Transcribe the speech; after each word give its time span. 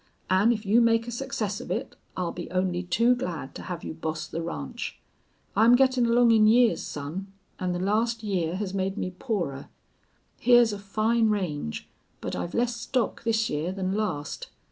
An' 0.31 0.51
if 0.51 0.65
you 0.65 0.81
make 0.81 1.07
a 1.07 1.11
success 1.11 1.61
of 1.61 1.69
it 1.69 1.95
I'll 2.17 2.31
be 2.31 2.49
only 2.49 2.81
too 2.81 3.13
glad 3.13 3.53
to 3.53 3.61
have 3.61 3.83
you 3.83 3.93
boss 3.93 4.25
the 4.25 4.41
ranch. 4.41 4.99
I'm 5.55 5.75
gettin' 5.75 6.07
along 6.07 6.31
in 6.31 6.47
years, 6.47 6.81
son. 6.81 7.31
An' 7.59 7.71
the 7.71 7.79
last 7.79 8.23
year 8.23 8.55
has 8.55 8.73
made 8.73 8.97
me 8.97 9.11
poorer. 9.19 9.69
Hyar's 10.43 10.73
a 10.73 10.79
fine 10.79 11.29
range, 11.29 11.87
but 12.19 12.35
I've 12.35 12.55
less 12.55 12.75
stock 12.75 13.23
this 13.23 13.47
year 13.47 13.71
than 13.71 13.93
last. 13.93 14.49